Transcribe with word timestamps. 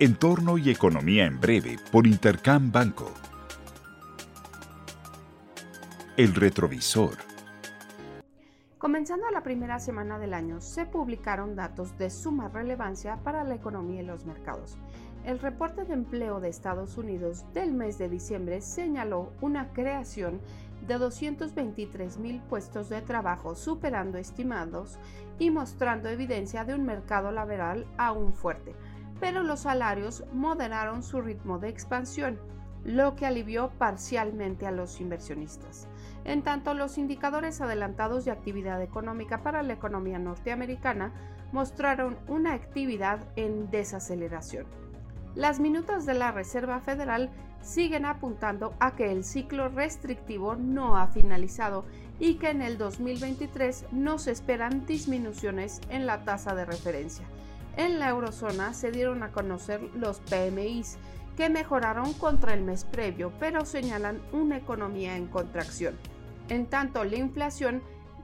Entorno 0.00 0.58
y 0.58 0.70
Economía 0.70 1.26
en 1.26 1.40
Breve 1.40 1.76
por 1.90 2.06
Intercam 2.06 2.70
Banco. 2.70 3.10
El 6.16 6.36
retrovisor. 6.36 7.16
Comenzando 8.78 9.28
la 9.32 9.42
primera 9.42 9.80
semana 9.80 10.20
del 10.20 10.34
año, 10.34 10.60
se 10.60 10.86
publicaron 10.86 11.56
datos 11.56 11.98
de 11.98 12.10
suma 12.10 12.46
relevancia 12.46 13.16
para 13.24 13.42
la 13.42 13.56
economía 13.56 14.02
y 14.02 14.06
los 14.06 14.24
mercados. 14.24 14.78
El 15.24 15.40
reporte 15.40 15.84
de 15.84 15.94
empleo 15.94 16.38
de 16.38 16.48
Estados 16.48 16.96
Unidos 16.96 17.44
del 17.52 17.74
mes 17.74 17.98
de 17.98 18.08
diciembre 18.08 18.60
señaló 18.60 19.32
una 19.40 19.72
creación 19.72 20.40
de 20.86 20.96
223 20.96 22.18
mil 22.18 22.40
puestos 22.42 22.88
de 22.88 23.02
trabajo, 23.02 23.56
superando 23.56 24.16
estimados 24.16 24.96
y 25.40 25.50
mostrando 25.50 26.08
evidencia 26.08 26.64
de 26.64 26.74
un 26.76 26.86
mercado 26.86 27.32
laboral 27.32 27.84
aún 27.98 28.32
fuerte 28.32 28.76
pero 29.20 29.42
los 29.42 29.60
salarios 29.60 30.24
moderaron 30.32 31.02
su 31.02 31.20
ritmo 31.20 31.58
de 31.58 31.68
expansión, 31.68 32.38
lo 32.84 33.16
que 33.16 33.26
alivió 33.26 33.70
parcialmente 33.78 34.66
a 34.66 34.70
los 34.70 35.00
inversionistas. 35.00 35.88
En 36.24 36.42
tanto, 36.42 36.74
los 36.74 36.98
indicadores 36.98 37.60
adelantados 37.60 38.24
de 38.24 38.30
actividad 38.30 38.82
económica 38.82 39.42
para 39.42 39.62
la 39.62 39.72
economía 39.72 40.18
norteamericana 40.18 41.12
mostraron 41.52 42.18
una 42.28 42.54
actividad 42.54 43.20
en 43.36 43.70
desaceleración. 43.70 44.66
Las 45.34 45.60
minutas 45.60 46.06
de 46.06 46.14
la 46.14 46.32
Reserva 46.32 46.80
Federal 46.80 47.30
siguen 47.60 48.04
apuntando 48.06 48.74
a 48.80 48.94
que 48.94 49.10
el 49.12 49.24
ciclo 49.24 49.68
restrictivo 49.68 50.56
no 50.56 50.96
ha 50.96 51.08
finalizado 51.08 51.84
y 52.18 52.34
que 52.34 52.50
en 52.50 52.62
el 52.62 52.78
2023 52.78 53.86
no 53.92 54.18
se 54.18 54.32
esperan 54.32 54.86
disminuciones 54.86 55.80
en 55.90 56.06
la 56.06 56.24
tasa 56.24 56.54
de 56.54 56.64
referencia 56.64 57.26
en 57.78 58.00
la 58.00 58.10
eurozona 58.10 58.74
se 58.74 58.90
dieron 58.90 59.22
a 59.22 59.32
conocer 59.32 59.80
los 59.94 60.18
PMIs, 60.20 60.98
que 61.36 61.48
mejoraron 61.48 62.12
contra 62.14 62.52
el 62.52 62.62
mes 62.62 62.84
previo, 62.84 63.32
pero 63.38 63.64
señalan 63.64 64.20
una 64.32 64.56
economía 64.56 65.16
en 65.16 65.28
contracción. 65.28 65.96
En 66.48 66.66
tanto, 66.66 67.04
la 67.04 67.16
inflación 67.16 67.80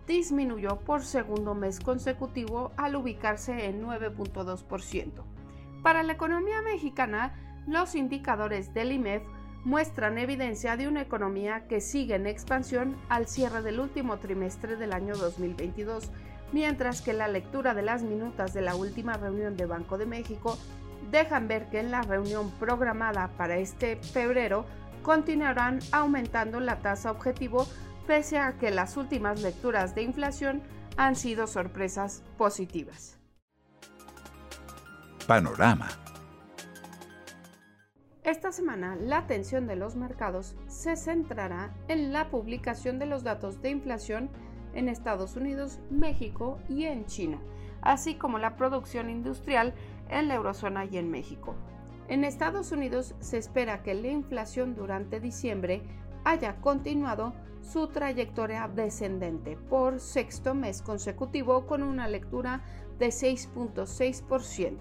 disminuyó 0.09 0.81
por 0.81 1.05
segundo 1.05 1.55
mes 1.55 1.79
consecutivo 1.79 2.73
al 2.77 2.97
ubicarse 2.97 3.67
en 3.67 3.81
9.2%. 3.83 5.23
Para 5.85 6.03
la 6.03 6.15
economía 6.15 6.61
mexicana, 6.61 7.35
los 7.69 7.95
indicadores 7.95 8.75
del 8.75 8.91
IMEF 8.91 9.23
muestran 9.65 10.19
evidencia 10.19 10.77
de 10.77 10.89
una 10.89 11.01
economía 11.01 11.69
que 11.69 11.81
sigue 11.81 12.17
en 12.17 12.27
expansión 12.27 12.97
al 13.09 13.29
cierre 13.29 13.63
del 13.63 13.79
último 13.79 14.19
trimestre 14.19 14.77
del 14.77 14.93
año 14.93 15.15
2022 15.15 16.11
mientras 16.53 17.03
que 17.03 17.13
la 17.13 17.29
lectura 17.29 17.75
de 17.75 17.83
las 17.83 18.03
minutas 18.03 18.55
de 18.55 18.63
la 18.63 18.75
última 18.75 19.17
reunión 19.17 19.57
de 19.57 19.67
Banco 19.67 19.99
de 19.99 20.07
México 20.07 20.59
dejan 21.11 21.49
ver 21.49 21.69
que 21.71 21.81
en 21.81 21.91
la 21.91 22.03
reunión 22.03 22.51
programada 22.59 23.29
para 23.37 23.57
este 23.57 23.97
febrero 23.97 24.67
continuarán 25.03 25.81
aumentando 25.93 26.61
la 26.61 26.79
tasa 26.81 27.11
objetivo 27.11 27.67
pese 28.07 28.39
a 28.39 28.59
que 28.59 28.71
las 28.71 28.97
últimas 28.97 29.43
lecturas 29.43 29.95
de 29.95 30.03
inflación 30.03 30.63
han 30.97 31.17
sido 31.17 31.47
sorpresas 31.47 32.23
positivas. 32.37 33.19
Panorama. 35.27 35.89
Esta 38.23 38.53
semana 38.53 38.97
la 38.97 39.19
atención 39.19 39.67
de 39.67 39.77
los 39.77 39.97
mercados 39.97 40.57
se 40.67 40.97
centrará 40.97 41.75
en 41.89 42.13
la 42.13 42.31
publicación 42.31 42.99
de 42.99 43.07
los 43.07 43.23
datos 43.23 43.61
de 43.61 43.71
inflación 43.71 44.31
en 44.75 44.89
Estados 44.89 45.37
Unidos, 45.37 45.79
México 45.91 46.59
y 46.69 46.85
en 46.85 47.07
China, 47.07 47.39
así 47.83 48.15
como 48.17 48.39
la 48.39 48.57
producción 48.57 49.11
industrial 49.11 49.75
en 50.09 50.29
la 50.29 50.35
eurozona 50.35 50.85
y 50.85 50.99
en 50.99 51.11
México. 51.11 51.55
En 52.09 52.25
Estados 52.25 52.71
Unidos 52.73 53.15
se 53.21 53.39
espera 53.39 53.83
que 53.83 53.95
la 53.95 54.09
inflación 54.09 54.75
durante 54.75 55.21
diciembre 55.21 55.83
haya 56.25 56.57
continuado 56.61 57.33
su 57.63 57.89
trayectoria 57.89 58.69
descendente 58.69 59.57
por 59.57 60.01
sexto 60.01 60.55
mes 60.55 60.83
consecutivo 60.83 61.67
con 61.67 61.83
una 61.83 62.09
lectura 62.09 62.63
de 62.99 63.09
6.6%. 63.09 64.79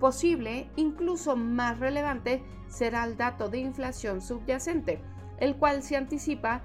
Posible, 0.00 0.68
incluso 0.76 1.36
más 1.36 1.78
relevante, 1.78 2.42
será 2.68 3.04
el 3.04 3.16
dato 3.16 3.48
de 3.48 3.58
inflación 3.58 4.20
subyacente, 4.20 5.00
el 5.38 5.56
cual 5.56 5.82
se 5.82 5.96
anticipa 5.96 6.62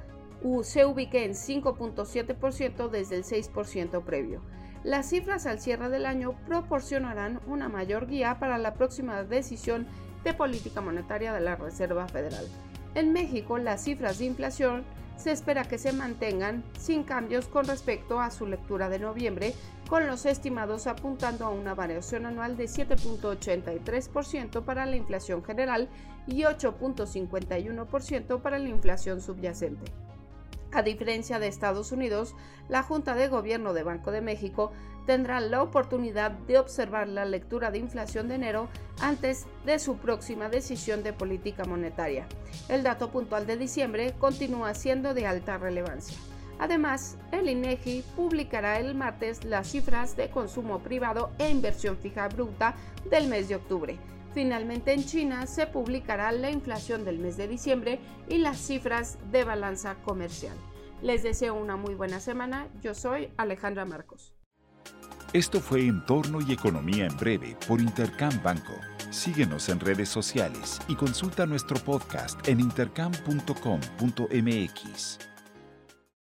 se 0.63 0.85
ubique 0.85 1.25
en 1.25 1.31
5.7% 1.31 2.89
desde 2.89 3.15
el 3.15 3.23
6% 3.23 4.03
previo. 4.03 4.41
Las 4.83 5.09
cifras 5.09 5.45
al 5.45 5.59
cierre 5.59 5.89
del 5.89 6.07
año 6.07 6.33
proporcionarán 6.47 7.39
una 7.45 7.69
mayor 7.69 8.07
guía 8.07 8.39
para 8.39 8.57
la 8.57 8.73
próxima 8.73 9.23
decisión 9.23 9.87
de 10.23 10.33
política 10.33 10.81
monetaria 10.81 11.33
de 11.33 11.41
la 11.41 11.55
Reserva 11.55 12.07
Federal. 12.07 12.47
En 12.95 13.13
México, 13.13 13.57
las 13.57 13.83
cifras 13.83 14.17
de 14.17 14.25
inflación 14.25 14.83
se 15.17 15.31
espera 15.31 15.65
que 15.65 15.77
se 15.77 15.93
mantengan 15.93 16.63
sin 16.79 17.03
cambios 17.03 17.47
con 17.47 17.65
respecto 17.65 18.19
a 18.19 18.31
su 18.31 18.47
lectura 18.47 18.89
de 18.89 18.97
noviembre, 18.97 19.53
con 19.87 20.07
los 20.07 20.25
estimados 20.25 20.87
apuntando 20.87 21.45
a 21.45 21.49
una 21.49 21.75
variación 21.75 22.25
anual 22.25 22.57
de 22.57 22.65
7.83% 22.65 24.63
para 24.63 24.87
la 24.87 24.95
inflación 24.95 25.43
general 25.43 25.89
y 26.25 26.41
8.51% 26.41 28.41
para 28.41 28.57
la 28.57 28.69
inflación 28.69 29.21
subyacente. 29.21 29.91
A 30.73 30.83
diferencia 30.83 31.37
de 31.37 31.47
Estados 31.47 31.91
Unidos, 31.91 32.33
la 32.69 32.81
Junta 32.81 33.13
de 33.13 33.27
Gobierno 33.27 33.73
de 33.73 33.83
Banco 33.83 34.11
de 34.11 34.21
México 34.21 34.71
tendrá 35.05 35.41
la 35.41 35.61
oportunidad 35.61 36.31
de 36.31 36.59
observar 36.59 37.09
la 37.09 37.25
lectura 37.25 37.71
de 37.71 37.79
inflación 37.79 38.29
de 38.29 38.35
enero 38.35 38.69
antes 39.01 39.47
de 39.65 39.79
su 39.79 39.97
próxima 39.97 40.47
decisión 40.47 41.03
de 41.03 41.11
política 41.11 41.65
monetaria. 41.65 42.25
El 42.69 42.83
dato 42.83 43.11
puntual 43.11 43.45
de 43.47 43.57
diciembre 43.57 44.13
continúa 44.17 44.73
siendo 44.73 45.13
de 45.13 45.27
alta 45.27 45.57
relevancia. 45.57 46.17
Además, 46.57 47.17
el 47.33 47.49
INEGI 47.49 48.05
publicará 48.15 48.79
el 48.79 48.95
martes 48.95 49.43
las 49.43 49.67
cifras 49.67 50.15
de 50.15 50.29
consumo 50.29 50.79
privado 50.79 51.31
e 51.37 51.49
inversión 51.49 51.97
fija 51.97 52.29
bruta 52.29 52.75
del 53.09 53.27
mes 53.27 53.49
de 53.49 53.55
octubre 53.55 53.99
Finalmente 54.33 54.93
en 54.93 55.03
China 55.03 55.45
se 55.45 55.67
publicará 55.67 56.31
la 56.31 56.49
inflación 56.49 57.03
del 57.03 57.19
mes 57.19 57.37
de 57.37 57.47
diciembre 57.47 57.99
y 58.29 58.37
las 58.37 58.57
cifras 58.57 59.17
de 59.31 59.43
balanza 59.43 59.95
comercial. 60.03 60.55
Les 61.01 61.23
deseo 61.23 61.55
una 61.55 61.75
muy 61.75 61.95
buena 61.95 62.19
semana. 62.19 62.67
Yo 62.81 62.93
soy 62.93 63.29
Alejandra 63.37 63.85
Marcos. 63.85 64.33
Esto 65.33 65.59
fue 65.59 65.87
Entorno 65.87 66.39
y 66.41 66.51
Economía 66.51 67.07
en 67.07 67.17
Breve 67.17 67.57
por 67.67 67.81
Intercam 67.81 68.41
Banco. 68.43 68.73
Síguenos 69.11 69.69
en 69.69 69.79
redes 69.79 70.09
sociales 70.09 70.79
y 70.87 70.95
consulta 70.95 71.45
nuestro 71.45 71.77
podcast 71.79 72.47
en 72.47 72.59
intercam.com.mx. 72.59 75.19